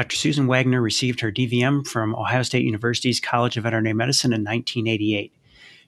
[0.00, 0.16] Dr.
[0.16, 5.30] Susan Wagner received her DVM from Ohio State University's College of Veterinary Medicine in 1988.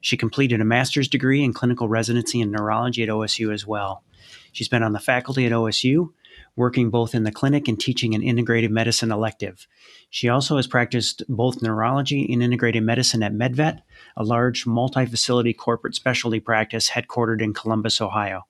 [0.03, 4.05] She completed a master's degree in clinical residency in neurology at OSU as well.
[4.53, 6.11] She's been on the faculty at OSU,
[6.57, 9.67] working both in the clinic and teaching an integrative medicine elective.
[10.11, 13.81] She also has practiced both neurology and integrative medicine at MedVet,
[14.19, 18.43] a large multi facility corporate specialty practice headquartered in Columbus, Ohio.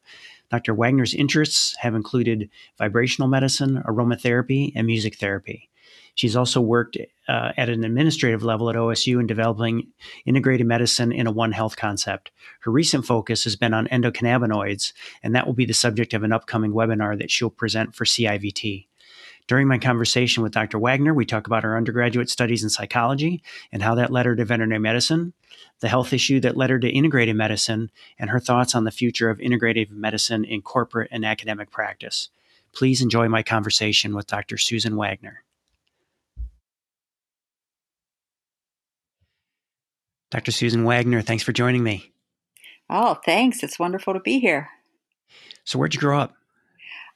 [0.53, 0.75] Dr.
[0.75, 5.71] Wagner's interests have included vibrational medicine, aromatherapy, and music therapy.
[6.15, 9.89] She's also worked uh, at an administrative level at OSU in developing
[10.27, 12.31] integrated medicine in a One Health concept.
[12.61, 14.93] Her recent focus has been on endocannabinoids,
[15.23, 18.89] and that will be the subject of an upcoming webinar that she'll present for CIVT.
[19.49, 20.79] During my conversation with Dr.
[20.79, 23.43] Wagner, we talk about her undergraduate studies in psychology
[23.73, 25.33] and how that led her to veterinary medicine,
[25.81, 29.31] the health issue that led her to integrative medicine, and her thoughts on the future
[29.31, 32.31] of integrative medicine in corporate and academic practice.
[32.73, 34.57] Please enjoy my conversation with Dr.
[34.57, 35.43] Susan Wagner.
[40.31, 40.51] Dr.
[40.51, 42.13] Susan Wagner, thanks for joining me.
[42.89, 43.63] Oh, thanks.
[43.63, 44.71] It's wonderful to be here.
[45.65, 46.35] So, where'd you grow up?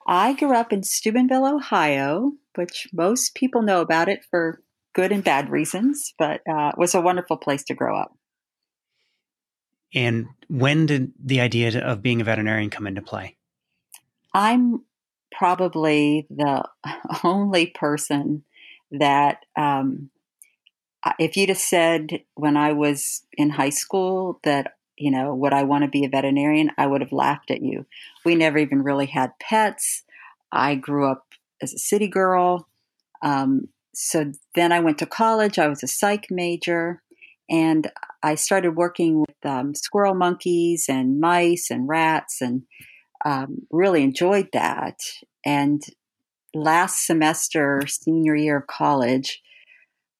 [0.06, 4.62] I grew up in Steubenville, Ohio, which most people know about it for
[4.94, 8.16] good and bad reasons, but uh, it was a wonderful place to grow up.
[9.94, 13.36] And when did the idea of being a veterinarian come into play?
[14.32, 14.84] I'm
[15.32, 16.68] probably the
[17.24, 18.44] only person
[18.90, 20.10] that um,
[21.18, 25.62] if you'd have said when I was in high school that, you know, would I
[25.62, 27.86] want to be a veterinarian, I would have laughed at you.
[28.24, 30.04] We never even really had pets.
[30.52, 31.24] I grew up
[31.62, 32.68] as a city girl.
[33.22, 35.58] Um, so then I went to college.
[35.58, 37.02] I was a psych major
[37.48, 37.90] and
[38.22, 42.62] I started working with um, squirrel monkeys and mice and rats and
[43.24, 44.98] um, really enjoyed that.
[45.44, 45.82] And
[46.54, 49.42] last semester, senior year of college,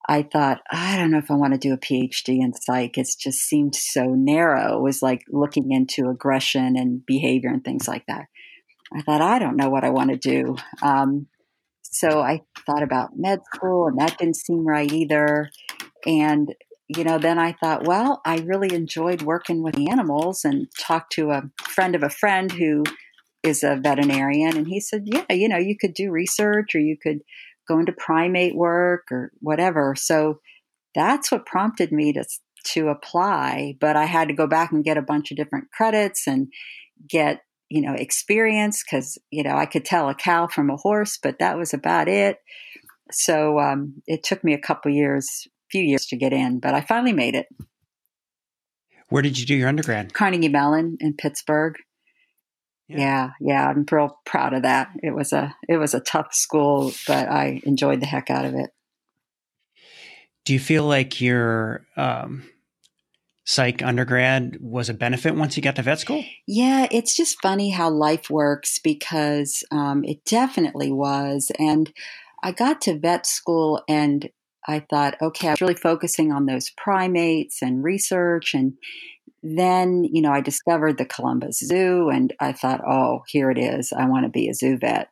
[0.09, 2.97] I thought, I don't know if I want to do a PhD in psych.
[2.97, 4.79] It just seemed so narrow.
[4.79, 8.27] It was like looking into aggression and behavior and things like that.
[8.95, 10.56] I thought, I don't know what I want to do.
[10.81, 11.27] Um,
[11.83, 15.50] so I thought about med school, and that didn't seem right either.
[16.05, 16.55] And,
[16.87, 21.31] you know, then I thought, well, I really enjoyed working with animals and talked to
[21.31, 22.84] a friend of a friend who
[23.43, 24.56] is a veterinarian.
[24.56, 27.22] And he said, yeah, you know, you could do research or you could
[27.69, 29.94] go to primate work or whatever.
[29.97, 30.41] So
[30.94, 32.25] that's what prompted me to
[32.72, 33.77] to apply.
[33.81, 36.49] But I had to go back and get a bunch of different credits and
[37.09, 41.19] get you know experience because you know I could tell a cow from a horse,
[41.22, 42.38] but that was about it.
[43.10, 46.81] So um, it took me a couple years, few years to get in, but I
[46.81, 47.47] finally made it.
[49.09, 50.12] Where did you do your undergrad?
[50.12, 51.77] Carnegie Mellon in Pittsburgh.
[52.88, 52.98] Yeah.
[52.98, 54.91] yeah, yeah, I'm real proud of that.
[55.02, 58.54] It was a it was a tough school, but I enjoyed the heck out of
[58.54, 58.70] it.
[60.44, 62.44] Do you feel like your um,
[63.47, 66.24] psych undergrad was a benefit once you got to vet school?
[66.47, 71.50] Yeah, it's just funny how life works because um, it definitely was.
[71.58, 71.92] And
[72.42, 74.28] I got to vet school and
[74.68, 78.74] I thought, okay, I was really focusing on those primates and research and
[79.55, 83.93] then, you know, I discovered the Columbus Zoo and I thought, oh, here it is.
[83.93, 85.09] I want to be a zoo vet.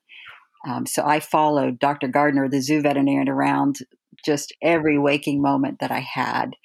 [0.66, 2.08] Um, so I followed Dr.
[2.08, 3.76] Gardner, the zoo veterinarian, around
[4.24, 6.56] just every waking moment that I had.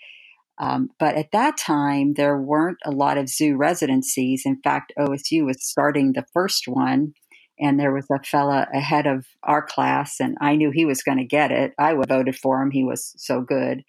[0.57, 4.43] Um, but at that time, there weren't a lot of zoo residencies.
[4.45, 7.13] In fact, OSU was starting the first one,
[7.59, 11.17] and there was a fella ahead of our class, and I knew he was going
[11.17, 11.73] to get it.
[11.77, 13.83] I voted for him; he was so good.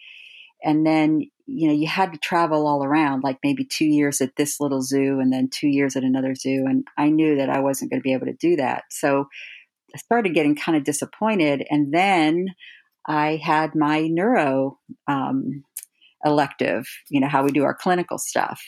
[0.63, 4.37] And then you know, you had to travel all around, like maybe two years at
[4.37, 6.65] this little zoo and then two years at another zoo.
[6.69, 8.85] And I knew that I wasn't going to be able to do that.
[8.91, 9.27] So
[9.95, 11.67] I started getting kind of disappointed.
[11.69, 12.47] And then
[13.07, 14.79] I had my neuro
[15.09, 15.65] um,
[16.25, 18.63] elective, you know, how we do our clinical stuff.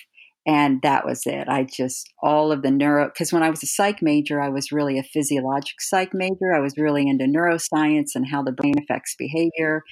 [0.45, 1.47] And that was it.
[1.49, 4.73] I just, all of the neuro, because when I was a psych major, I was
[4.73, 6.53] really a physiologic psych major.
[6.53, 9.85] I was really into neuroscience and how the brain affects behavior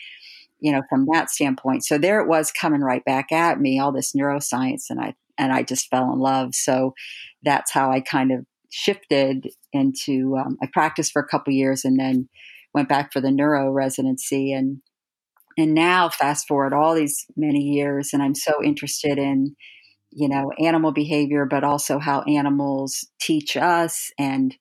[0.60, 1.84] you know, from that standpoint.
[1.84, 5.52] So there it was coming right back at me, all this neuroscience, and I and
[5.52, 6.54] I just fell in love.
[6.54, 6.94] So
[7.42, 10.36] that's how I kind of shifted into.
[10.36, 12.28] Um, I practiced for a couple years and then
[12.74, 14.80] went back for the neuro residency, and
[15.58, 19.56] and now fast forward all these many years, and I'm so interested in
[20.10, 24.56] you know animal behavior, but also how animals teach us and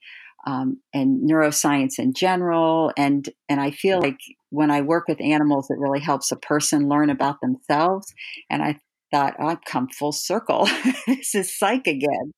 [0.45, 2.91] um, and neuroscience in general.
[2.97, 4.19] And and I feel like
[4.49, 8.13] when I work with animals, it really helps a person learn about themselves.
[8.49, 8.79] And I
[9.11, 10.67] thought, oh, I've come full circle.
[11.07, 12.31] this is psych again.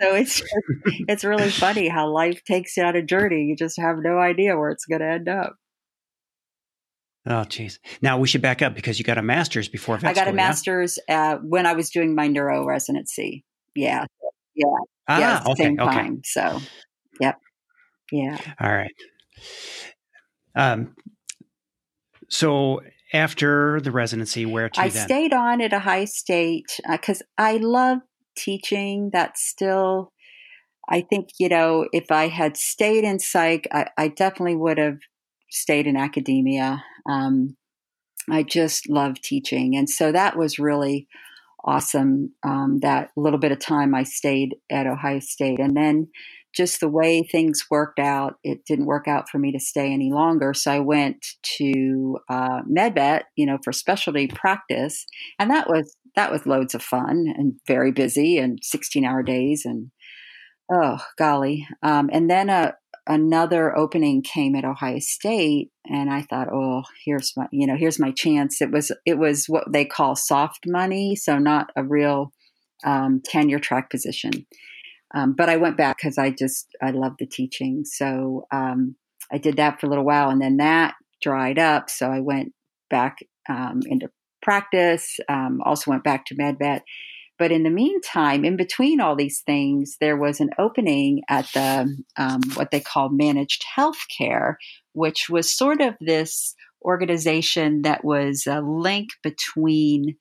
[0.00, 0.42] So it's
[1.08, 3.44] it's really funny how life takes you on a journey.
[3.44, 5.56] You just have no idea where it's going to end up.
[7.28, 7.80] Oh, geez.
[8.02, 10.32] Now we should back up because you got a master's before vet I got school,
[10.32, 11.32] a master's yeah?
[11.32, 13.44] uh, when I was doing my neuro residency.
[13.74, 14.04] Yeah.
[14.54, 14.66] Yeah.
[15.08, 15.62] Ah, yeah, okay.
[15.64, 15.92] same Okay.
[15.92, 16.20] time.
[16.24, 16.60] So,
[17.20, 17.36] yep.
[18.10, 18.38] Yeah.
[18.60, 18.94] All right.
[20.54, 20.94] Um,
[22.28, 22.80] so
[23.12, 25.06] after the residency, where to I then?
[25.06, 27.98] stayed on at Ohio State because I love
[28.36, 29.10] teaching.
[29.12, 30.12] That's still,
[30.88, 34.98] I think, you know, if I had stayed in psych, I, I definitely would have
[35.50, 36.82] stayed in academia.
[37.08, 37.56] Um,
[38.30, 39.76] I just love teaching.
[39.76, 41.06] And so that was really
[41.64, 42.32] awesome.
[42.42, 45.60] Um, that little bit of time I stayed at Ohio State.
[45.60, 46.08] And then
[46.56, 50.10] just the way things worked out, it didn't work out for me to stay any
[50.12, 50.54] longer.
[50.54, 51.24] So I went
[51.58, 55.04] to uh, MedVet, you know, for specialty practice,
[55.38, 59.62] and that was that was loads of fun and very busy and sixteen hour days
[59.64, 59.90] and
[60.72, 61.66] oh golly.
[61.82, 62.74] Um, and then a
[63.06, 68.00] another opening came at Ohio State, and I thought, oh, here's my you know here's
[68.00, 68.62] my chance.
[68.62, 72.32] It was it was what they call soft money, so not a real
[72.84, 74.46] um, tenure track position.
[75.16, 77.84] Um, but I went back because I just I love the teaching.
[77.84, 78.96] So um,
[79.32, 81.88] I did that for a little while, and then that dried up.
[81.88, 82.52] So I went
[82.90, 83.18] back
[83.48, 84.10] um, into
[84.42, 85.18] practice.
[85.28, 86.82] Um, also went back to MedVet.
[87.38, 91.96] But in the meantime, in between all these things, there was an opening at the
[92.16, 94.54] um, what they call managed healthcare,
[94.92, 100.16] which was sort of this organization that was a link between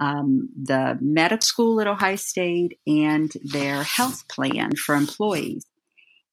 [0.00, 5.66] um, the medical school at Ohio State and their health plan for employees.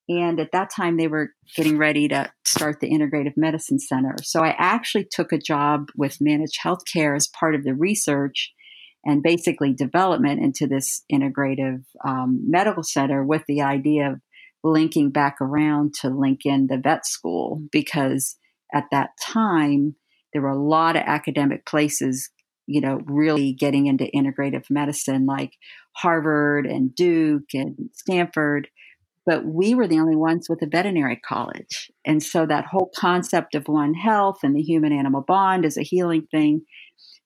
[0.10, 4.16] And at that time, they were getting ready to start the Integrative Medicine Center.
[4.24, 8.54] So I actually took a job with Managed Healthcare as part of the research
[9.04, 14.22] and basically development into this integrative um, medical center with the idea of
[14.64, 18.38] linking back around to link in the vet school because
[18.74, 19.96] at that time,
[20.34, 22.30] there were a lot of academic places
[22.68, 25.54] you know, really getting into integrative medicine like
[25.94, 28.68] Harvard and Duke and Stanford.
[29.26, 31.92] But we were the only ones with a veterinary college.
[32.06, 35.84] And so that whole concept of One Health and the human animal bond as a
[35.84, 36.62] healing thing,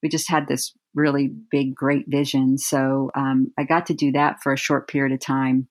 [0.01, 2.57] we just had this really big, great vision.
[2.57, 5.67] So um, I got to do that for a short period of time.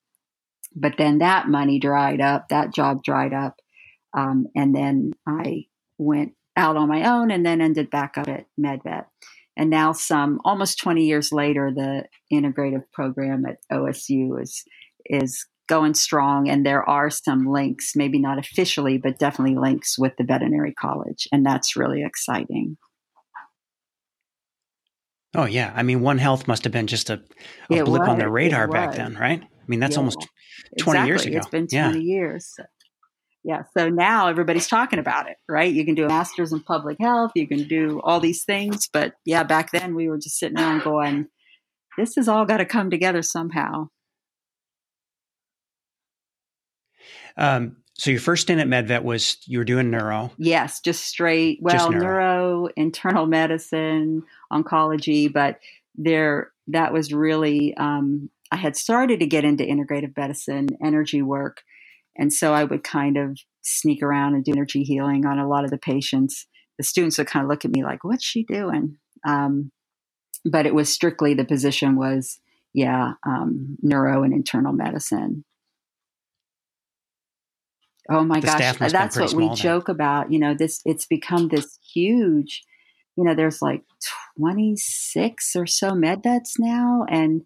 [0.75, 3.57] But then that money dried up, that job dried up.
[4.17, 5.67] Um, and then I
[5.99, 9.07] went out on my own and then ended back up at MedVet
[9.61, 14.65] and now some almost 20 years later the integrative program at osu is
[15.05, 20.13] is going strong and there are some links maybe not officially but definitely links with
[20.17, 22.77] the veterinary college and that's really exciting.
[25.37, 25.73] Oh yeah.
[25.77, 27.23] I mean one health must have been just a,
[27.71, 29.43] a blip on was, their radar back then right?
[29.43, 29.99] I mean that's Yeah.
[29.99, 30.27] almost
[30.81, 31.31] 20 years Exactly.
[31.31, 31.39] ago.
[31.39, 31.91] it's been yeah.
[31.91, 32.57] 20 years
[33.45, 36.97] yeah so now everybody's talking about it right you can do a master's in public
[37.01, 40.59] health you can do all these things but yeah back then we were just sitting
[40.59, 41.27] around going
[41.97, 43.89] this has all got to come together somehow
[47.37, 51.59] um, so your first stint at medvet was you were doing neuro Yes, just straight.
[51.63, 52.03] Well, Just neuro.
[52.03, 52.69] neuro.
[52.77, 54.23] internal medicine,
[54.53, 55.61] oncology, but
[55.97, 57.75] there that was really.
[57.77, 61.63] Um, I had started to get into integrative medicine, energy work,
[62.21, 65.65] and so I would kind of sneak around and do energy healing on a lot
[65.65, 66.47] of the patients.
[66.79, 69.73] The students would kind of look at me like, "What's she doing?" Um,
[70.45, 72.41] but it was strictly the position was,
[72.73, 75.45] yeah, um, neuro and internal medicine.
[78.11, 79.57] Oh my The gosh, staff must have been that's what we then.
[79.57, 80.33] joke about.
[80.33, 82.63] You know, this it's become this huge.
[83.17, 83.83] You know, there's like
[84.39, 87.43] 26 or so med vets now, and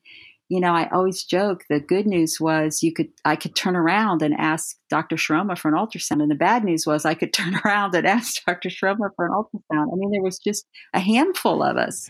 [0.54, 1.64] you know, I always joke.
[1.68, 5.16] The good news was you could I could turn around and ask Dr.
[5.16, 8.40] Shroma for an ultrasound, and the bad news was I could turn around and ask
[8.46, 8.68] Dr.
[8.68, 9.92] Shroma for an ultrasound.
[9.92, 12.08] I mean, there was just a handful of us.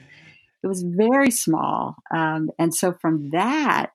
[0.62, 3.92] It was very small, um, and so from that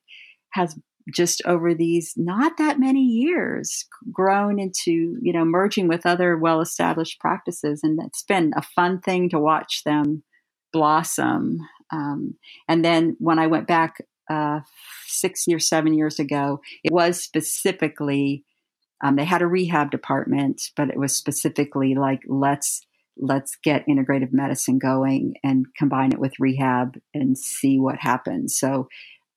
[0.54, 0.76] has
[1.14, 6.60] just over these not that many years grown into you know merging with other well
[6.60, 10.24] established practices and it's been a fun thing to watch them
[10.72, 11.60] blossom
[11.92, 12.36] um,
[12.68, 13.98] and then when i went back
[14.30, 14.60] uh,
[15.08, 18.44] six years seven years ago it was specifically
[19.04, 22.82] um, they had a rehab department but it was specifically like let's
[23.18, 28.88] let's get integrative medicine going and combine it with rehab and see what happens so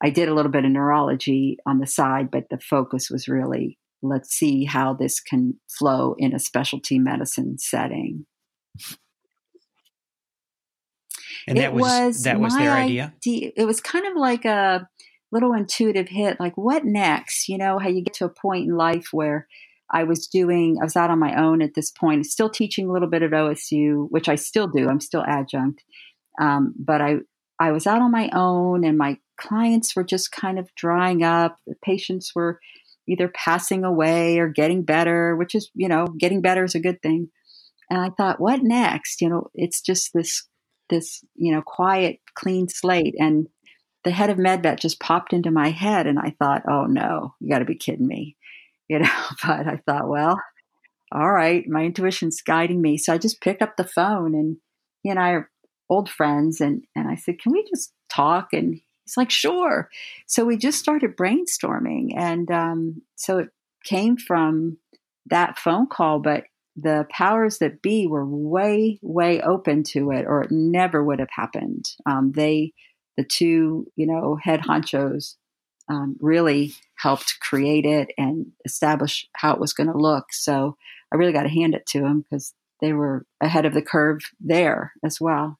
[0.03, 3.79] I did a little bit of neurology on the side, but the focus was really
[4.03, 8.25] let's see how this can flow in a specialty medicine setting.
[11.47, 14.87] And that was, that was their idea idea- It was kind of like a
[15.31, 17.49] little intuitive hit, like what next?
[17.49, 19.47] You know, how you get to a point in life where
[19.91, 22.91] I was doing, I was out on my own at this point, still teaching a
[22.91, 24.89] little bit at OSU, which I still do.
[24.89, 25.83] I'm still adjunct.
[26.41, 27.17] Um, but I,
[27.59, 31.57] I was out on my own and my clients were just kind of drying up.
[31.67, 32.59] The patients were
[33.07, 37.01] either passing away or getting better, which is, you know, getting better is a good
[37.01, 37.29] thing.
[37.89, 39.21] And I thought, what next?
[39.21, 40.47] You know, it's just this,
[40.89, 43.15] this, you know, quiet, clean slate.
[43.19, 43.47] And
[44.03, 46.07] the head of MedVet just popped into my head.
[46.07, 48.35] And I thought, oh no, you got to be kidding me.
[48.89, 49.09] You know,
[49.43, 50.37] but I thought, well,
[51.13, 52.97] all right, my intuition's guiding me.
[52.97, 54.57] So I just picked up the phone and
[55.01, 55.49] he and I are
[55.89, 56.59] old friends.
[56.59, 58.49] And, and I said, can we just talk?
[58.51, 59.89] And he's like, sure.
[60.27, 62.09] So we just started brainstorming.
[62.15, 63.49] And um, so it
[63.85, 64.77] came from
[65.27, 66.43] that phone call, but
[66.75, 71.29] the powers that be were way, way open to it, or it never would have
[71.29, 71.85] happened.
[72.05, 72.73] Um, they,
[73.17, 75.35] the two, you know, head honchos,
[75.89, 80.31] um, really helped create it and establish how it was going to look.
[80.31, 80.77] So
[81.11, 84.21] I really got to hand it to them because they were ahead of the curve
[84.39, 85.59] there as well.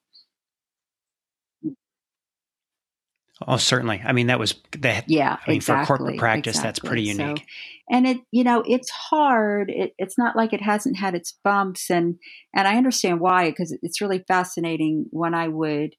[3.48, 4.02] Oh, certainly.
[4.04, 5.06] I mean, that was that.
[5.08, 6.68] Yeah, I mean, exactly, for corporate practice, exactly.
[6.68, 7.40] that's pretty unique.
[7.40, 7.46] So,
[7.90, 9.70] and it, you know, it's hard.
[9.70, 12.18] It, it's not like it hasn't had its bumps, and
[12.56, 15.08] and I understand why because it's really fascinating.
[15.10, 15.96] When I would,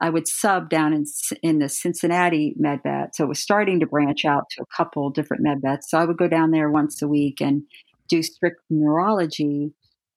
[0.00, 1.04] I would sub down in
[1.42, 5.44] in the Cincinnati MedVet, so it was starting to branch out to a couple different
[5.44, 5.84] MedVets.
[5.88, 7.64] So I would go down there once a week and
[8.08, 9.72] do strict neurology,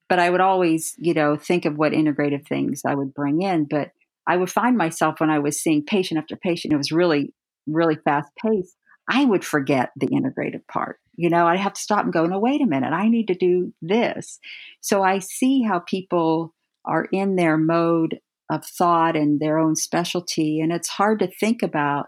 [0.08, 3.66] but I would always, you know, think of what integrative things I would bring in,
[3.70, 3.92] but
[4.28, 7.34] I would find myself when I was seeing patient after patient, it was really,
[7.68, 8.76] really fast paced.
[9.10, 11.00] I would forget the integrative part.
[11.16, 13.36] You know, I'd have to stop and go, no, wait a minute, I need to
[13.36, 14.40] do this.
[14.82, 16.54] So I see how people
[16.86, 20.60] are in their mode of thought and their own specialty.
[20.60, 22.08] And it's hard to think about,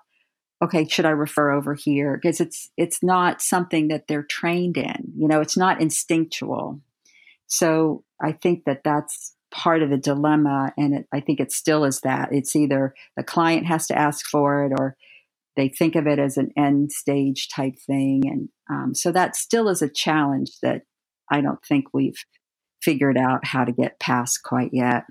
[0.63, 2.19] okay, should I refer over here?
[2.21, 5.13] Because it's it's not something that they're trained in.
[5.15, 6.81] You know, it's not instinctual.
[7.47, 10.73] So I think that that's part of the dilemma.
[10.77, 12.29] And it, I think it still is that.
[12.31, 14.95] It's either the client has to ask for it or
[15.55, 18.23] they think of it as an end stage type thing.
[18.25, 20.83] And um, so that still is a challenge that
[21.31, 22.23] I don't think we've
[22.81, 25.03] figured out how to get past quite yet.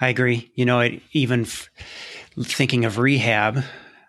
[0.00, 0.50] I agree.
[0.54, 1.70] You know, it, even f-
[2.40, 3.62] thinking of rehab,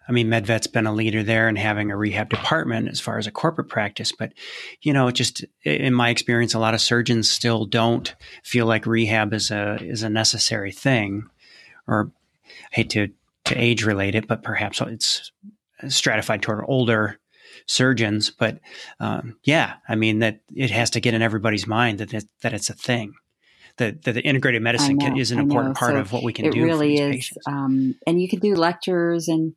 [0.09, 3.27] I mean, MedVet's been a leader there and having a rehab department as far as
[3.27, 4.11] a corporate practice.
[4.11, 4.33] But,
[4.81, 9.33] you know, just in my experience, a lot of surgeons still don't feel like rehab
[9.35, 11.29] is a is a necessary thing.
[11.87, 12.11] Or
[12.71, 13.09] I hate to
[13.45, 15.31] to age relate it, but perhaps it's
[15.87, 17.19] stratified toward older
[17.67, 18.31] surgeons.
[18.31, 18.59] But
[18.99, 22.53] um, yeah, I mean that it has to get in everybody's mind that it, that
[22.53, 23.13] it's a thing.
[23.77, 26.33] That, that the integrated medicine know, can, is an important part so of what we
[26.33, 26.63] can it do.
[26.63, 29.55] It really is, um, and you can do lectures and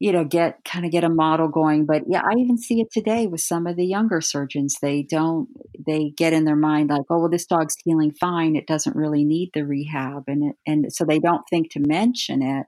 [0.00, 2.90] you know get kind of get a model going but yeah i even see it
[2.90, 4.76] today with some of the younger surgeons.
[4.80, 8.56] They don't they get in their mind like oh well this dog's healing fine.
[8.56, 12.42] It doesn't really need the rehab and it, and so they don't think to mention
[12.42, 12.66] it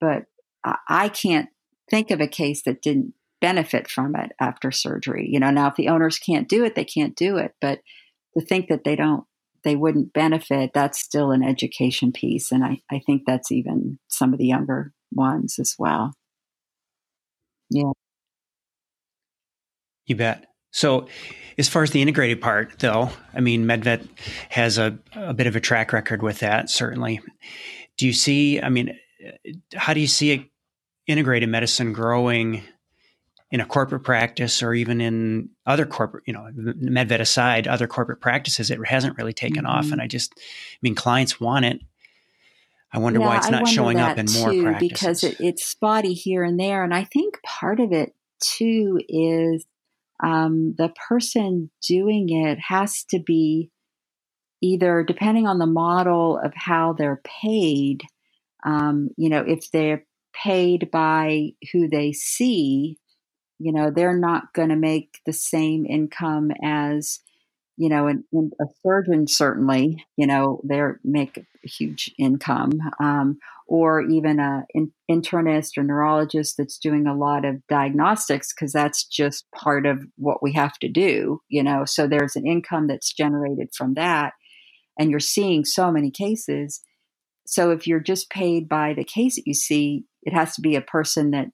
[0.00, 0.24] but
[0.64, 1.48] I, I can't
[1.90, 5.50] think of a case that didn't benefit from it after surgery you know?
[5.50, 7.80] Now if the owners can't do it they can't do it but
[8.38, 9.24] to think that they don't
[9.64, 14.32] they wouldn't benefit that's still an education piece and i, I think that's even some
[14.32, 16.14] of the younger ones as well
[17.70, 17.92] yeah.
[20.06, 20.46] You bet.
[20.72, 21.08] So,
[21.58, 24.08] as far as the integrated part, though, I mean, MedVet
[24.50, 27.20] has a, a bit of a track record with that, certainly.
[27.96, 28.96] Do you see, I mean,
[29.74, 30.46] how do you see it,
[31.06, 32.62] integrated medicine growing
[33.50, 38.20] in a corporate practice or even in other corporate, you know, MedVet aside, other corporate
[38.20, 38.70] practices?
[38.70, 39.76] It hasn't really taken mm-hmm.
[39.76, 39.90] off.
[39.90, 41.80] And I just, I mean, clients want it.
[42.92, 44.88] I wonder yeah, why it's not showing up in more too, practices.
[44.88, 46.82] Because it, it's spotty here and there.
[46.82, 49.64] And I think part of it too is
[50.22, 53.70] um, the person doing it has to be
[54.60, 58.02] either, depending on the model of how they're paid,
[58.64, 60.04] um, you know, if they're
[60.34, 62.98] paid by who they see,
[63.58, 67.20] you know, they're not going to make the same income as
[67.80, 72.72] you know, and, and, a surgeon certainly, you know, they make a huge income,
[73.02, 78.70] um, or even a in, internist or neurologist that's doing a lot of diagnostics because
[78.74, 81.86] that's just part of what we have to do, you know.
[81.86, 84.34] So there's an income that's generated from that,
[84.98, 86.82] and you're seeing so many cases.
[87.46, 90.76] So if you're just paid by the case that you see, it has to be
[90.76, 91.46] a person that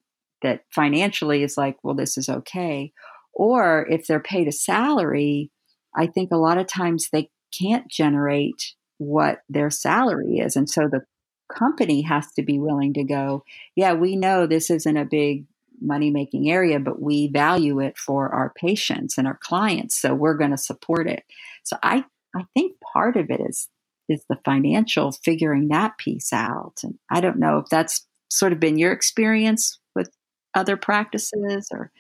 [0.42, 2.90] that financially is like, well, this is okay.
[3.32, 5.52] Or if they're paid a salary,
[5.96, 10.56] I think a lot of times they can't generate what their salary is.
[10.56, 11.04] And so the
[11.52, 15.46] company has to be willing to go, yeah, we know this isn't a big
[15.80, 20.00] money making area, but we value it for our patients and our clients.
[20.00, 21.24] So we're going to support it.
[21.64, 23.68] So I, I think part of it is
[24.08, 26.74] is the financial figuring that piece out.
[26.84, 30.10] And I don't know if that's sort of been your experience with
[30.54, 31.90] other practices or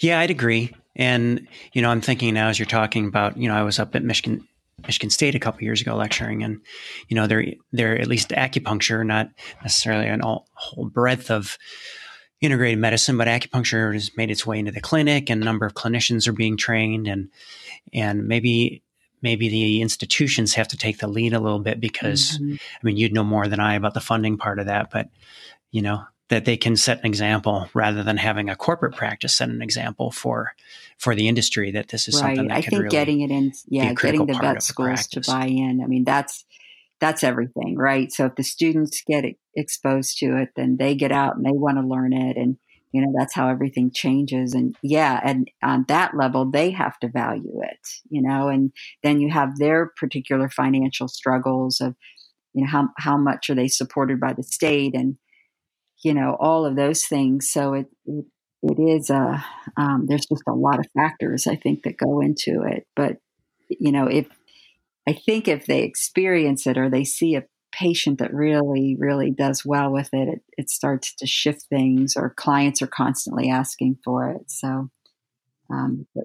[0.00, 0.74] Yeah, I'd agree.
[0.96, 3.94] And you know, I'm thinking now as you're talking about, you know, I was up
[3.94, 4.46] at Michigan
[4.86, 6.60] Michigan State a couple years ago lecturing, and
[7.08, 9.30] you know, they're they're at least acupuncture, not
[9.62, 11.58] necessarily an all, whole breadth of
[12.40, 15.74] integrated medicine, but acupuncture has made its way into the clinic, and a number of
[15.74, 17.28] clinicians are being trained, and
[17.92, 18.82] and maybe
[19.22, 22.54] maybe the institutions have to take the lead a little bit because mm-hmm.
[22.54, 25.08] I mean, you'd know more than I about the funding part of that, but
[25.70, 29.48] you know, that they can set an example rather than having a corporate practice set
[29.48, 30.54] an example for
[30.98, 32.36] for the industry that this is right.
[32.36, 35.46] something that I think really getting it in yeah getting the vet schools to buy
[35.46, 35.80] in.
[35.82, 36.44] I mean that's
[37.00, 38.10] that's everything right?
[38.12, 41.78] So if the students get exposed to it then they get out and they want
[41.78, 42.56] to learn it and
[42.92, 44.54] you know that's how everything changes.
[44.54, 49.20] And yeah and on that level they have to value it you know and then
[49.20, 51.96] you have their particular financial struggles of
[52.54, 55.18] you know how how much are they supported by the state and
[56.04, 57.50] you know, all of those things.
[57.50, 58.26] So it, it,
[58.62, 59.44] it is a,
[59.76, 62.86] um, there's just a lot of factors I think that go into it.
[62.94, 63.16] But,
[63.68, 64.26] you know, if,
[65.08, 69.64] I think if they experience it or they see a patient that really, really does
[69.66, 74.30] well with it, it, it starts to shift things or clients are constantly asking for
[74.30, 74.50] it.
[74.50, 74.90] So,
[75.70, 76.24] um, but,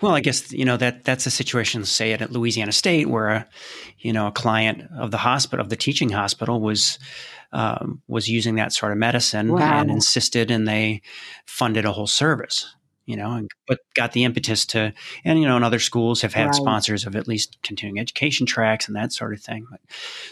[0.00, 3.48] Well, I guess you know that that's a situation, say at Louisiana State, where a
[3.98, 6.98] you know a client of the hospital of the teaching hospital was
[7.52, 9.80] um, was using that sort of medicine wow.
[9.80, 11.02] and insisted, and they
[11.46, 12.74] funded a whole service
[13.06, 14.92] you know, and, but got the impetus to,
[15.24, 16.54] and you know, and other schools have had right.
[16.54, 19.66] sponsors of at least continuing education tracks and that sort of thing.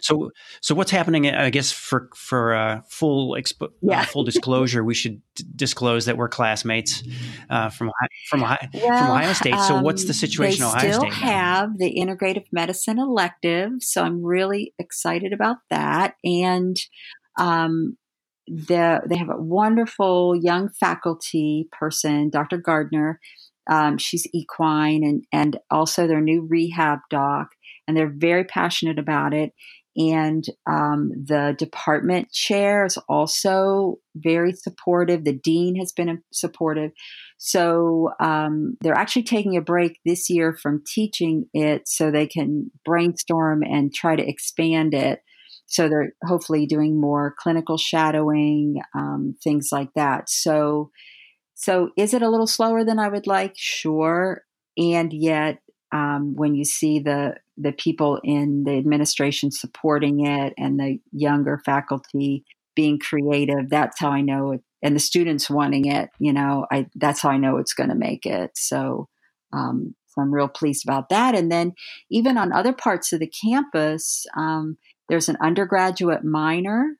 [0.00, 1.28] So, so what's happening?
[1.28, 4.00] I guess for for uh, full expo- uh, yeah.
[4.00, 7.04] uh, full disclosure, we should d- disclose that we're classmates
[7.48, 7.92] uh, from
[8.28, 9.58] from Ohio, well, from Ohio State.
[9.60, 10.62] So, what's the um, situation?
[10.62, 16.16] They Ohio still State have the integrative medicine elective, so I'm really excited about that.
[16.24, 16.76] And
[17.38, 17.96] um,
[18.46, 22.58] the, they have a wonderful young faculty person, Dr.
[22.58, 23.20] Gardner.
[23.70, 27.48] Um, she's equine and, and also their new rehab doc,
[27.88, 29.52] and they're very passionate about it.
[29.96, 35.24] And um, the department chair is also very supportive.
[35.24, 36.90] The dean has been supportive.
[37.38, 42.70] So um, they're actually taking a break this year from teaching it so they can
[42.84, 45.20] brainstorm and try to expand it
[45.66, 50.28] so they're hopefully doing more clinical shadowing, um, things like that.
[50.28, 50.90] So,
[51.54, 53.54] so is it a little slower than I would like?
[53.56, 54.42] Sure.
[54.76, 55.58] And yet,
[55.92, 61.62] um, when you see the the people in the administration supporting it and the younger
[61.64, 64.62] faculty being creative, that's how I know it.
[64.82, 67.94] And the students wanting it, you know, I that's how I know it's going to
[67.94, 68.50] make it.
[68.56, 69.08] So,
[69.52, 71.34] um, so I'm real pleased about that.
[71.34, 71.72] And then
[72.10, 74.76] even on other parts of the campus, um,
[75.08, 76.96] there's an undergraduate minor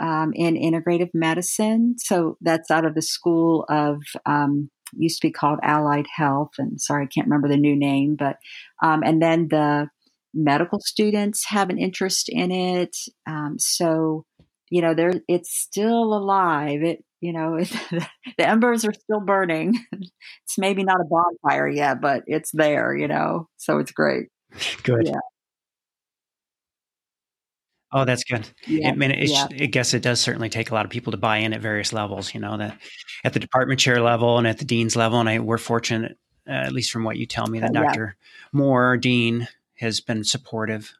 [0.00, 1.96] um, in integrative medicine.
[1.98, 6.52] So that's out of the School of, um, used to be called Allied Health.
[6.58, 8.36] And sorry, I can't remember the new name, but,
[8.82, 9.88] um, and then the
[10.32, 12.96] medical students have an interest in it.
[13.26, 14.24] Um, so,
[14.70, 16.82] you know, there, it's still alive.
[16.82, 17.68] It, you know, it,
[18.38, 19.78] the embers are still burning.
[19.92, 24.28] it's maybe not a bonfire yet, but it's there, you know, so it's great.
[24.82, 25.06] Good.
[25.06, 25.20] Yeah.
[27.90, 28.48] Oh, that's good.
[28.66, 29.46] Yeah, I mean, yeah.
[29.50, 31.92] I guess it does certainly take a lot of people to buy in at various
[31.92, 32.34] levels.
[32.34, 32.78] You know, that
[33.24, 36.52] at the department chair level and at the dean's level, and I, we're fortunate, uh,
[36.52, 37.84] at least from what you tell me, that yeah.
[37.84, 38.16] Dr.
[38.52, 40.92] Moore, dean, has been supportive.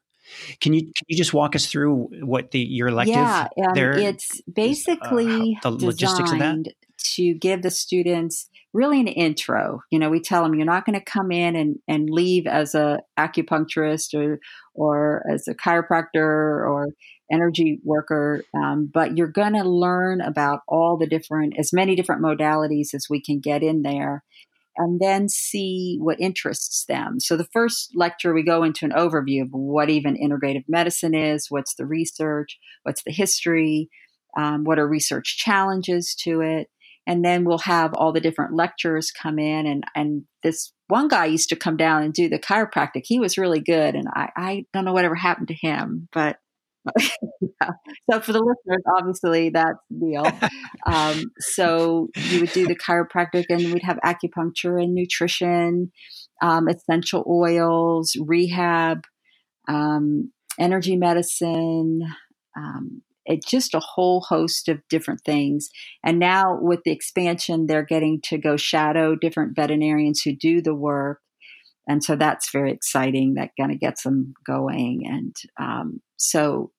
[0.61, 3.17] Can you can you just walk us through what the your elective?
[3.17, 6.73] Yeah, um, there, it's basically uh, the logistics of that
[7.15, 9.81] to give the students really an intro.
[9.91, 12.75] You know, we tell them you're not going to come in and, and leave as
[12.75, 14.41] a acupuncturist or
[14.75, 16.89] or as a chiropractor or
[17.31, 22.23] energy worker, um, but you're going to learn about all the different, as many different
[22.23, 24.25] modalities as we can get in there,
[24.77, 27.21] and then see what interests them.
[27.21, 31.47] So the first lecture, we go into an overview of what even integrative medicine is,
[31.51, 33.91] what's the research, what's the history,
[34.39, 36.69] um, what are research challenges to it
[37.09, 39.67] and then we'll have all the different lecturers come in.
[39.67, 43.03] And and this one guy used to come down and do the chiropractic.
[43.05, 43.97] He was really good.
[43.97, 46.37] And i, I don't know whatever happened to him but
[47.41, 47.71] yeah.
[48.11, 50.27] so for the listeners obviously that's the deal.
[50.87, 55.93] Um, so you would do the chiropractic and we'd have acupuncture and nutrition
[56.41, 59.03] um, essential oils rehab
[59.69, 62.03] um, energy medicine,
[63.29, 65.69] it's just a whole host of different things.
[66.03, 70.75] And now with the expansion, they're getting to go shadow different veterinarians who do the
[70.75, 71.21] work.
[71.87, 73.35] And so that's very exciting.
[73.35, 75.07] That kind of gets them going.
[75.07, 76.73] And um, so,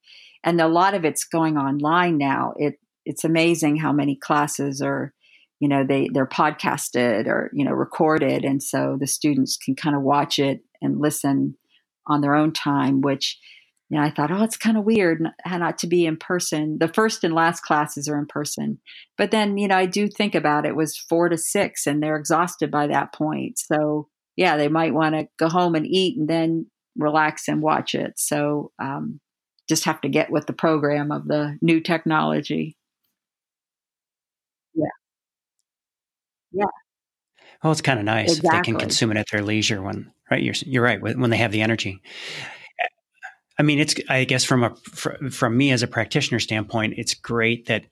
[0.44, 2.54] and a lot of it's going online now.
[2.58, 5.14] It it's amazing how many classes are,
[5.60, 9.96] you know, they they're podcasted or you know recorded, and so the students can kind
[9.96, 11.56] of watch it and listen
[12.08, 13.38] on their own time, which
[13.90, 16.78] you know, I thought, oh, it's kind of weird not to be in person.
[16.80, 18.80] The first and last classes are in person.
[19.18, 22.16] But then, you know, I do think about it was four to six and they're
[22.16, 23.58] exhausted by that point.
[23.58, 27.96] So, yeah, they might want to go home and eat and then relax and watch
[27.96, 28.14] it.
[28.18, 29.20] So, um,
[29.68, 32.78] just have to get with the program of the new technology.
[34.76, 34.86] Yeah.
[36.52, 36.66] Yeah.
[37.64, 38.48] Well, it's kind of nice exactly.
[38.48, 40.42] if they can consume it at their leisure when, right?
[40.42, 41.02] You're, you're right.
[41.02, 42.02] When they have the energy.
[43.60, 44.70] I mean, it's I guess from a
[45.30, 47.84] from me as a practitioner standpoint, it's great that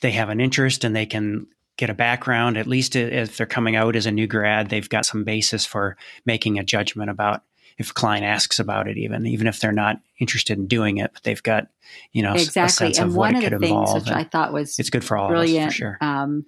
[0.00, 2.58] they have an interest and they can get a background.
[2.58, 5.96] At least if they're coming out as a new grad, they've got some basis for
[6.26, 7.42] making a judgment about
[7.78, 11.12] if a client asks about it, even even if they're not interested in doing it,
[11.14, 11.68] but they've got
[12.10, 12.62] you know exactly.
[12.64, 14.04] a sense and of one what of it the could things involve.
[14.04, 15.98] which I thought was it's good for all brilliant, of us for sure.
[16.00, 16.46] Um,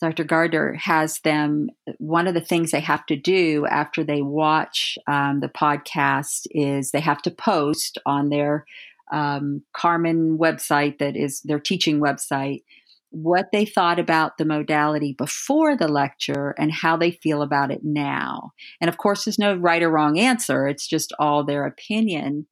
[0.00, 0.24] Dr.
[0.24, 5.40] Gardner has them, one of the things they have to do after they watch um,
[5.40, 8.64] the podcast is they have to post on their
[9.12, 12.62] um, Carmen website, that is their teaching website,
[13.10, 17.80] what they thought about the modality before the lecture and how they feel about it
[17.82, 18.52] now.
[18.80, 22.46] And of course, there's no right or wrong answer, it's just all their opinion.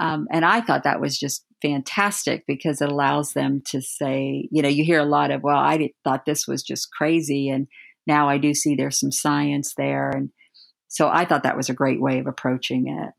[0.00, 4.62] Um, and I thought that was just fantastic because it allows them to say, you
[4.62, 7.50] know, you hear a lot of, well, I did, thought this was just crazy.
[7.50, 7.68] And
[8.06, 10.08] now I do see there's some science there.
[10.08, 10.30] And
[10.88, 13.12] so I thought that was a great way of approaching it.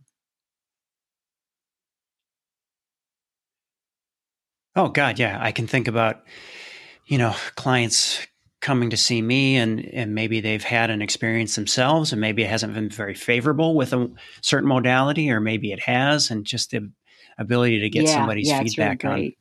[4.76, 5.20] Oh, God.
[5.20, 5.38] Yeah.
[5.40, 6.24] I can think about,
[7.06, 8.26] you know, clients
[8.62, 12.50] coming to see me and and maybe they've had an experience themselves and maybe it
[12.50, 14.10] hasn't been very favorable with a
[14.42, 16.90] certain modality or maybe it has and just the
[17.38, 19.34] ability to get yeah, somebody's yeah, feedback really on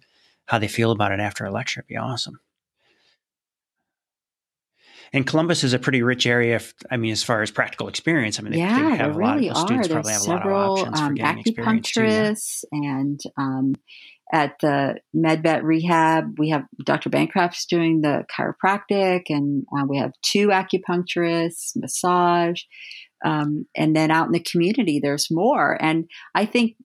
[0.47, 2.41] how they feel about it after a lecture would be awesome.
[5.13, 6.57] And Columbus is a pretty rich area.
[6.57, 9.19] If, I mean, as far as practical experience, I mean, they, yeah, they have a
[9.19, 9.93] lot really of students are.
[9.93, 12.05] probably There's have a lot several, of options for um, getting experience too.
[12.05, 12.31] Yeah.
[12.33, 13.75] acupuncturists and um,
[14.33, 17.11] at the MedVet Rehab, we have Dr.
[17.11, 22.63] Bancroft's doing the chiropractic, and uh, we have two acupuncturists, massage,
[23.25, 25.77] um, and then out in the community, there's more.
[25.81, 26.77] And I think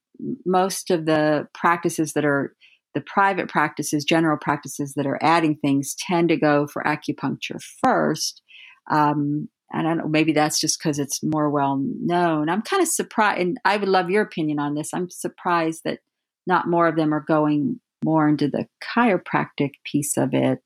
[0.46, 2.56] most of the practices that are
[2.94, 8.42] the private practices, general practices that are adding things tend to go for acupuncture first.
[8.90, 12.50] Um, and I don't know, maybe that's just because it's more well known.
[12.50, 14.94] I'm kind of surprised, and I would love your opinion on this.
[14.94, 16.00] I'm surprised that
[16.48, 20.62] not more of them are going more into the chiropractic piece of it.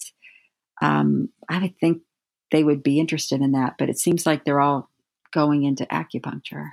[0.81, 2.01] Um, I would think
[2.51, 4.89] they would be interested in that, but it seems like they're all
[5.31, 6.71] going into acupuncture.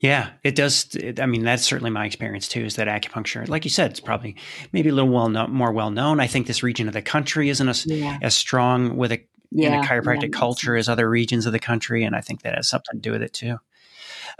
[0.00, 0.94] Yeah, it does.
[0.94, 2.64] It, I mean, that's certainly my experience too.
[2.64, 4.36] Is that acupuncture, like you said, it's probably
[4.72, 6.20] maybe a little well known, more well known.
[6.20, 8.18] I think this region of the country isn't as, yeah.
[8.20, 12.04] as strong with a, yeah, a chiropractic yeah, culture as other regions of the country,
[12.04, 13.58] and I think that has something to do with it too.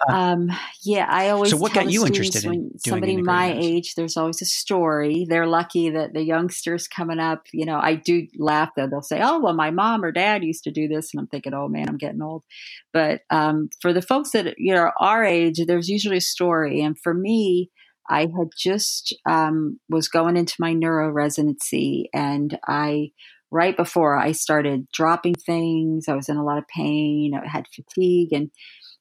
[0.08, 0.50] Uh, um,
[0.82, 1.50] yeah, I always.
[1.50, 3.94] So, what got you interested in somebody my age?
[3.94, 5.26] There's always a story.
[5.28, 7.46] They're lucky that the youngsters coming up.
[7.52, 8.86] You know, I do laugh though.
[8.86, 11.54] They'll say, "Oh, well, my mom or dad used to do this," and I'm thinking,
[11.54, 12.44] "Oh man, I'm getting old."
[12.92, 16.98] But um, for the folks that you know our age, there's usually a story, and
[16.98, 17.70] for me.
[18.08, 23.10] I had just um, was going into my neuro residency, and I
[23.50, 26.06] right before I started dropping things.
[26.08, 27.32] I was in a lot of pain.
[27.34, 28.52] I had fatigue, and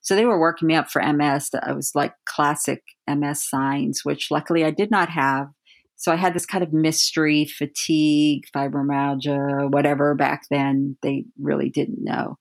[0.06, 1.50] so they were working me up for MS.
[1.64, 5.48] I was like classic MS signs, which luckily I did not have.
[5.96, 10.96] So I had this kind of mystery, fatigue, fibromyalgia, whatever back then.
[11.02, 12.38] They really didn't know.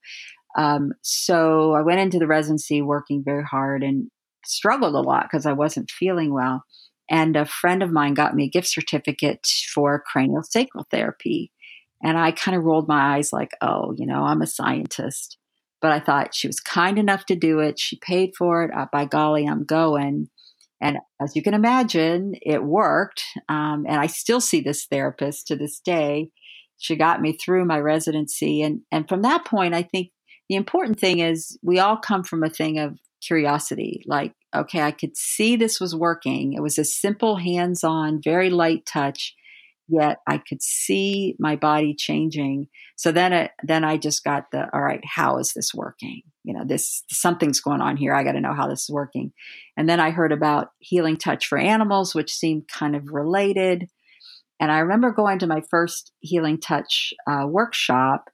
[0.55, 4.11] Um, so I went into the residency working very hard and
[4.45, 6.65] struggled a lot because I wasn't feeling well.
[7.09, 11.51] And a friend of mine got me a gift certificate for cranial sacral therapy.
[12.03, 15.39] And I kind of rolled my eyes like, oh, you know, I'm a scientist
[15.85, 17.77] but I thought she was kind enough to do it.
[17.77, 18.71] She paid for it.
[18.75, 20.29] Uh, by golly, I'm going.
[20.81, 23.23] And as you can imagine, it worked.
[23.49, 26.31] Um, and I still see this therapist to this day.
[26.79, 28.63] She got me through my residency.
[28.63, 30.09] And, and from that point, I think
[30.49, 34.01] the important thing is we all come from a thing of curiosity.
[34.07, 36.53] Like, okay, I could see this was working.
[36.53, 39.35] It was a simple, hands on, very light touch.
[39.87, 42.67] Yet I could see my body changing.
[42.95, 45.03] So then, it, then I just got the all right.
[45.05, 46.23] How is this working?
[46.43, 48.13] You know, this something's going on here.
[48.13, 49.31] I got to know how this is working.
[49.77, 53.87] And then I heard about healing touch for animals, which seemed kind of related.
[54.59, 58.29] And I remember going to my first healing touch uh, workshop,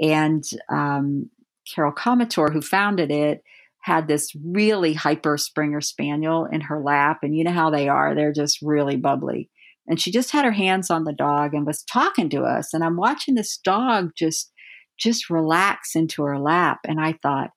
[0.00, 1.30] and um,
[1.72, 3.42] Carol Komitor, who founded it,
[3.80, 7.18] had this really hyper Springer Spaniel in her lap.
[7.22, 9.50] And you know how they are, they're just really bubbly.
[9.86, 12.72] And she just had her hands on the dog and was talking to us.
[12.72, 14.50] And I'm watching this dog just
[14.98, 16.80] just relax into her lap.
[16.84, 17.50] And I thought,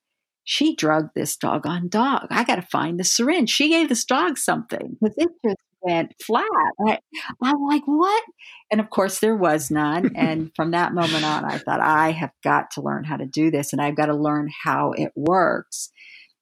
[0.50, 2.28] she drugged this doggone dog.
[2.30, 3.50] I got to find the syringe.
[3.50, 6.46] She gave this dog something because it just went flat.
[6.88, 7.00] I,
[7.44, 8.24] I'm like, what?
[8.72, 10.12] And of course, there was none.
[10.16, 13.52] and from that moment on, I thought, I have got to learn how to do
[13.52, 15.90] this and I've got to learn how it works.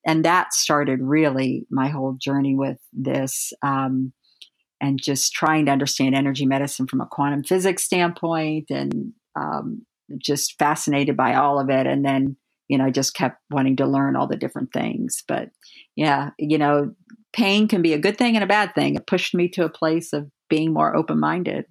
[0.05, 3.53] And that started really my whole journey with this.
[3.63, 4.13] Um,
[4.85, 9.85] and just trying to understand energy medicine from a quantum physics standpoint and um,
[10.17, 11.87] just fascinated by all of it.
[11.87, 15.23] And then, you know, I just kept wanting to learn all the different things.
[15.27, 15.49] But
[15.95, 16.93] yeah, you know,
[17.33, 18.95] pain can be a good thing and a bad thing.
[18.95, 21.65] It pushed me to a place of being more open minded.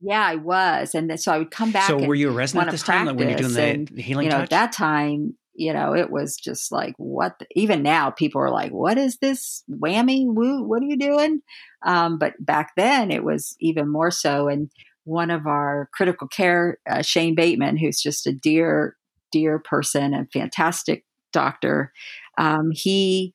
[0.00, 1.88] Yeah, I was, and then, so I would come back.
[1.88, 4.02] So, were you a resident at this time like when you're doing the, and, the
[4.02, 4.26] healing?
[4.26, 4.44] You know, touch?
[4.44, 7.38] at that time, you know, it was just like what.
[7.38, 10.24] The, even now, people are like, "What is this whammy?
[10.26, 10.62] Woo?
[10.62, 11.42] What are you doing?"
[11.84, 14.48] Um, but back then, it was even more so.
[14.48, 14.70] And
[15.04, 18.96] one of our critical care, uh, Shane Bateman, who's just a dear,
[19.32, 21.92] dear person and fantastic doctor,
[22.38, 23.34] um, he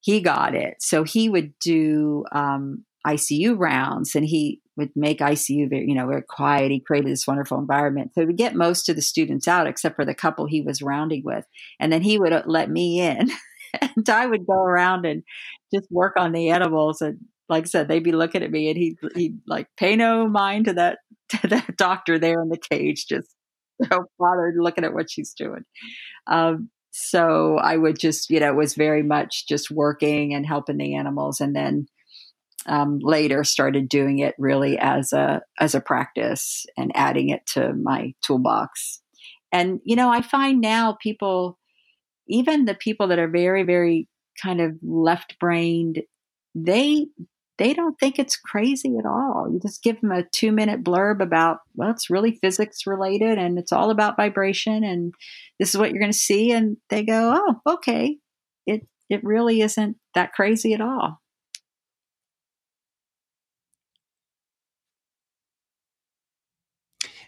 [0.00, 0.76] he got it.
[0.80, 6.06] So he would do um, ICU rounds, and he would make ICU very, you know,
[6.06, 6.70] very quiet.
[6.70, 8.12] He created this wonderful environment.
[8.14, 11.22] So would get most of the students out, except for the couple he was rounding
[11.24, 11.44] with,
[11.78, 13.30] and then he would uh, let me in,
[13.80, 15.22] and I would go around and
[15.72, 17.00] just work on the animals.
[17.00, 20.28] And like I said, they'd be looking at me, and he'd, he'd like pay no
[20.28, 20.98] mind to that
[21.40, 23.28] to that doctor there in the cage, just
[23.90, 25.64] so bothered looking at what she's doing.
[26.26, 30.76] Um, so I would just, you know, it was very much just working and helping
[30.76, 31.86] the animals, and then
[32.66, 37.72] um, later started doing it really as a as a practice and adding it to
[37.74, 39.00] my toolbox.
[39.52, 41.58] And you know, I find now people,
[42.28, 44.08] even the people that are very very
[44.42, 46.02] kind of left brained,
[46.54, 47.06] they
[47.58, 49.48] they don't think it's crazy at all.
[49.48, 53.56] You just give them a two minute blurb about, well, it's really physics related and
[53.56, 55.14] it's all about vibration and
[55.60, 56.50] this is what you're going to see.
[56.50, 58.18] And they go, oh, okay.
[58.66, 61.21] It, it really isn't that crazy at all.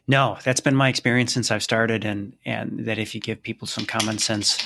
[0.07, 3.67] No, that's been my experience since I've started, and and that if you give people
[3.67, 4.59] some common sense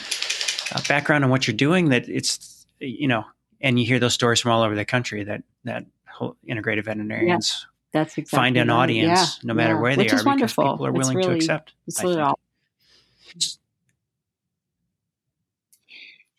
[0.72, 3.24] uh, background on what you're doing, that it's you know
[3.61, 5.85] and you hear those stories from all over the country that that
[6.48, 8.74] integrative veterinarians yeah, that's exactly find an right.
[8.74, 9.81] audience yeah, no matter yeah.
[9.81, 10.64] where they are is wonderful.
[10.64, 11.74] because people are willing really, to accept.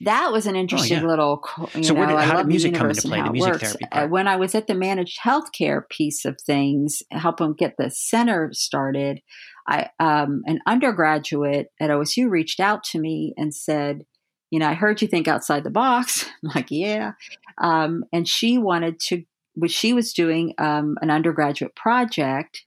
[0.01, 1.07] That was an oh, interesting oh, yeah.
[1.07, 1.43] little.
[1.73, 3.21] You so, know, did, how did music come into play?
[3.21, 3.63] The music works.
[3.63, 4.09] therapy part?
[4.09, 9.21] when I was at the managed healthcare piece of things, helping get the center started,
[9.67, 14.03] I um, an undergraduate at OSU reached out to me and said,
[14.51, 16.25] you know, I heard you think outside the box.
[16.43, 17.13] I'm like, yeah.
[17.57, 19.23] Um, and she wanted to,
[19.67, 22.63] she was doing um, an undergraduate project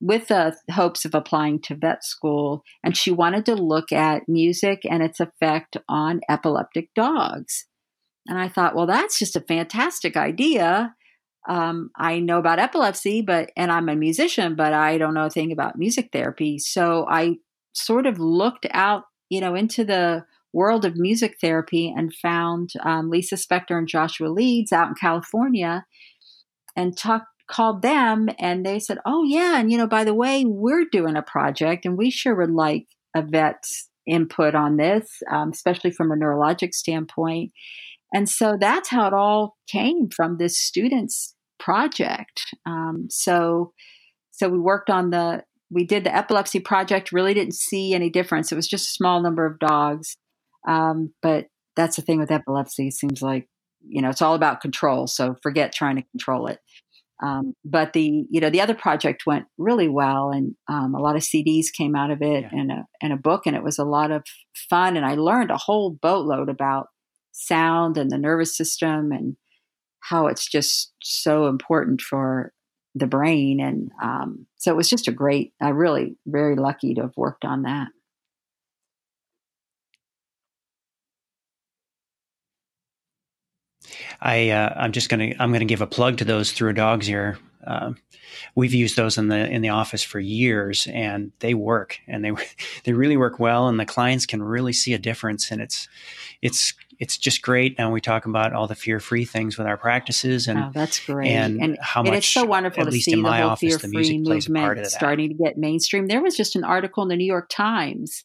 [0.00, 2.62] with the hopes of applying to vet school.
[2.82, 7.66] And she wanted to look at music and its effect on epileptic dogs.
[8.26, 10.94] And I thought, well, that's just a fantastic idea.
[11.48, 15.30] Um, I know about epilepsy, but, and I'm a musician, but I don't know a
[15.30, 16.58] thing about music therapy.
[16.58, 17.36] So I
[17.74, 23.10] sort of looked out, you know, into the world of music therapy and found um,
[23.10, 25.84] Lisa Spector and Joshua Leeds out in California
[26.76, 30.44] and talked called them and they said, "Oh yeah, and you know, by the way,
[30.46, 35.50] we're doing a project and we sure would like a vet's input on this, um,
[35.50, 37.52] especially from a neurologic standpoint."
[38.14, 42.54] And so that's how it all came from this students project.
[42.64, 43.72] Um, so,
[44.30, 47.12] so we worked on the we did the epilepsy project.
[47.12, 48.52] Really didn't see any difference.
[48.52, 50.16] It was just a small number of dogs,
[50.68, 52.88] um, but that's the thing with epilepsy.
[52.88, 53.48] It seems like,
[53.86, 55.06] you know, it's all about control.
[55.06, 56.60] So forget trying to control it.
[57.22, 61.16] Um, but the, you know, the other project went really well and um, a lot
[61.16, 62.48] of CDs came out of it yeah.
[62.52, 64.24] and, a, and a book and it was a lot of
[64.68, 64.96] fun.
[64.96, 66.88] And I learned a whole boatload about
[67.32, 69.36] sound and the nervous system and
[70.00, 72.52] how it's just so important for
[72.94, 73.60] the brain.
[73.60, 77.44] And um, so it was just a great, I really very lucky to have worked
[77.44, 77.88] on that.
[84.20, 87.08] I uh, I'm just gonna I'm gonna give a plug to those through a dog's
[87.08, 87.38] ear.
[87.66, 87.92] Uh,
[88.54, 92.32] we've used those in the in the office for years, and they work, and they
[92.84, 95.88] they really work well, and the clients can really see a difference, and it's
[96.42, 97.78] it's it's just great.
[97.78, 101.04] Now we talk about all the fear free things with our practices, and oh, that's
[101.04, 103.38] great, and, and how and much it's so wonderful at to least see in my
[103.38, 104.90] the whole office, the music plays a part of that.
[104.90, 106.06] starting to get mainstream.
[106.06, 108.24] There was just an article in the New York Times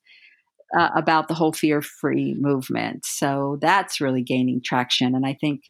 [0.77, 3.05] uh, about the whole fear free movement.
[3.05, 5.15] So that's really gaining traction.
[5.15, 5.69] And I think,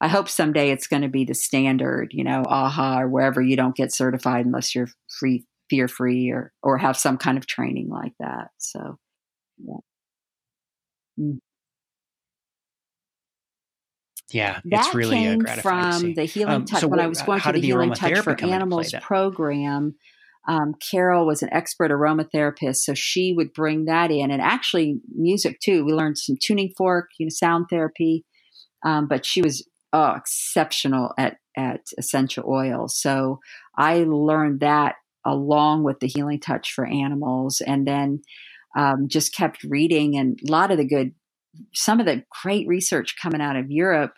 [0.00, 3.56] I hope someday it's going to be the standard, you know, AHA or wherever you
[3.56, 7.88] don't get certified unless you're free, fear free or, or have some kind of training
[7.90, 8.48] like that.
[8.58, 8.98] So,
[9.58, 9.74] yeah.
[11.18, 11.38] Mm.
[14.32, 17.40] Yeah, that it's really came from the Healing um, Touch so when I was going
[17.40, 19.96] how through the, the Healing Touch for Animals program
[20.48, 25.60] um, Carol was an expert aromatherapist, so she would bring that in, and actually music
[25.60, 25.84] too.
[25.84, 28.24] We learned some tuning fork, you know, sound therapy,
[28.84, 33.00] um, but she was oh, exceptional at at essential oils.
[33.00, 33.40] So
[33.76, 38.22] I learned that along with the healing touch for animals, and then
[38.76, 41.12] um, just kept reading and a lot of the good,
[41.74, 44.12] some of the great research coming out of Europe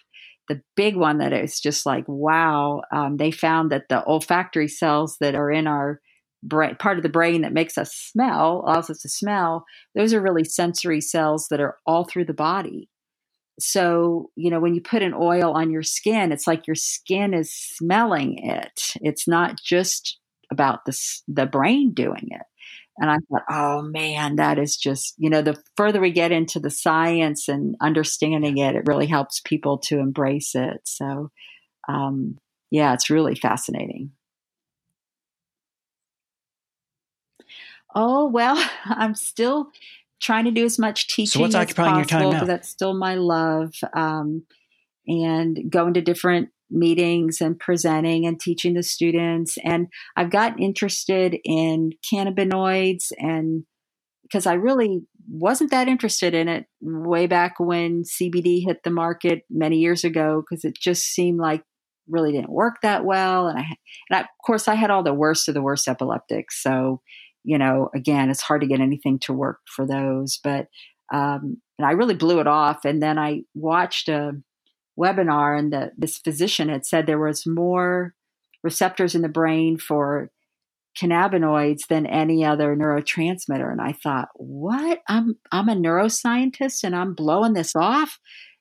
[0.48, 5.16] the big one that is just like wow um, they found that the olfactory cells
[5.20, 6.00] that are in our
[6.42, 10.20] brain, part of the brain that makes us smell, allows us to smell, those are
[10.20, 12.88] really sensory cells that are all through the body.
[13.60, 17.34] So, you know, when you put an oil on your skin, it's like your skin
[17.34, 18.80] is smelling it.
[19.00, 20.18] It's not just
[20.50, 22.42] about the, the brain doing it.
[22.98, 26.60] And I thought, oh man, that is just, you know, the further we get into
[26.60, 30.80] the science and understanding it, it really helps people to embrace it.
[30.84, 31.30] So,
[31.88, 32.38] um,
[32.70, 34.12] yeah, it's really fascinating.
[37.94, 39.70] Oh, well, I'm still
[40.22, 42.44] trying to do as much teaching so what's as occupying possible your time now?
[42.46, 43.74] that's still my love.
[43.94, 44.44] Um,
[45.06, 49.58] and going to different meetings and presenting and teaching the students.
[49.64, 53.64] And I've gotten interested in cannabinoids and
[54.22, 59.42] because I really wasn't that interested in it way back when CBD hit the market
[59.50, 61.62] many years ago because it just seemed like
[62.08, 63.48] really didn't work that well.
[63.48, 63.62] And I,
[64.10, 66.62] and I, of course, I had all the worst of the worst epileptics.
[66.62, 67.02] So
[67.44, 70.38] you know, again, it's hard to get anything to work for those.
[70.42, 70.68] But
[71.12, 72.84] um, and I really blew it off.
[72.84, 74.32] And then I watched a
[74.98, 78.14] webinar, and the, this physician had said there was more
[78.62, 80.30] receptors in the brain for
[81.00, 83.70] cannabinoids than any other neurotransmitter.
[83.70, 85.00] And I thought, what?
[85.08, 88.18] I'm I'm a neuroscientist, and I'm blowing this off.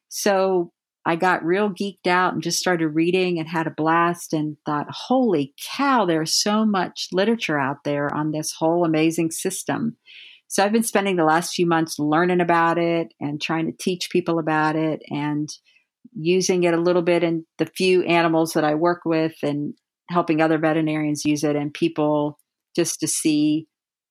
[0.10, 0.72] So
[1.06, 4.86] I got real geeked out and just started reading and had a blast and thought,
[4.90, 9.98] holy cow, there's so much literature out there on this whole amazing system.
[10.48, 14.10] So I've been spending the last few months learning about it and trying to teach
[14.12, 15.50] people about it and
[16.14, 19.74] using it a little bit in the few animals that I work with and
[20.10, 22.38] helping other veterinarians use it and people
[22.76, 23.66] just to see,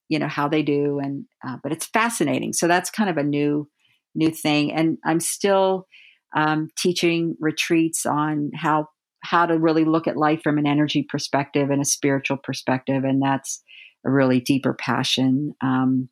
[0.08, 0.98] you know, how they do.
[0.98, 2.52] And, uh, but it's fascinating.
[2.52, 3.68] So that's kind of a new,
[4.14, 4.72] new thing.
[4.72, 5.86] And I'm still,
[6.34, 8.88] um, teaching retreats on how
[9.22, 13.22] how to really look at life from an energy perspective and a spiritual perspective, and
[13.22, 13.62] that's
[14.06, 15.54] a really deeper passion.
[15.60, 16.08] Um,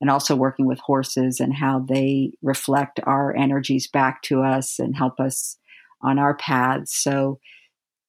[0.00, 4.94] and also working with horses and how they reflect our energies back to us and
[4.94, 5.56] help us
[6.02, 6.94] on our paths.
[6.94, 7.38] So,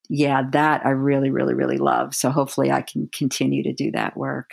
[0.09, 2.13] yeah, that I really, really, really love.
[2.13, 4.49] So, hopefully, I can continue to do that work.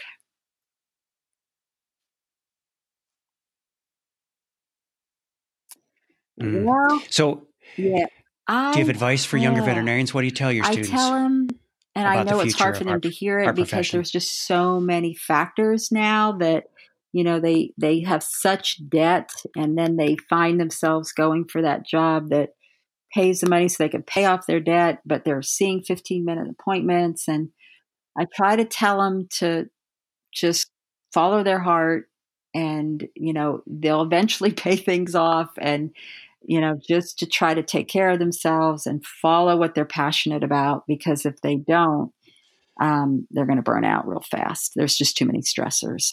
[6.42, 6.64] Mm.
[6.64, 8.07] Well, so yeah,
[8.46, 10.12] I, do you have advice for younger veterinarians?
[10.12, 10.90] What do you tell your students?
[10.90, 11.48] I tell them,
[11.94, 13.98] and I know it's hard for them our, to hear it because profession.
[13.98, 16.64] there's just so many factors now that
[17.12, 21.87] you know they they have such debt, and then they find themselves going for that
[21.87, 22.50] job that
[23.14, 26.48] pays the money so they can pay off their debt, but they're seeing 15 minute
[26.48, 27.50] appointments, and
[28.18, 29.66] I try to tell them to
[30.33, 30.70] just
[31.12, 32.09] follow their heart
[32.55, 35.90] and you know they'll eventually pay things off and
[36.44, 40.44] you know just to try to take care of themselves and follow what they're passionate
[40.44, 42.12] about because if they don't
[42.81, 46.11] um, they're going to burn out real fast there's just too many stressors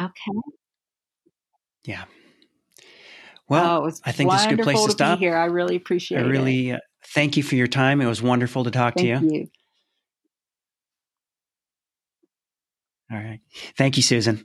[0.00, 0.40] okay
[1.84, 2.04] yeah
[3.48, 5.76] well oh, i think this is a good place to, to stop here i really
[5.76, 6.24] appreciate it.
[6.24, 6.76] i really it.
[6.76, 6.78] Uh,
[7.14, 9.32] thank you for your time it was wonderful to talk thank to you.
[9.32, 9.46] you
[13.10, 13.40] all right.
[13.76, 14.44] Thank you, Susan.